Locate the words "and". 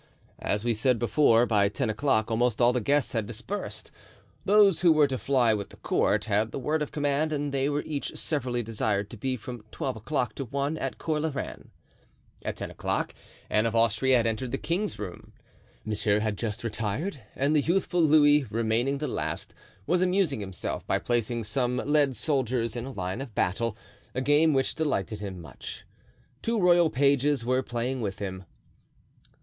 7.31-7.51, 17.35-17.55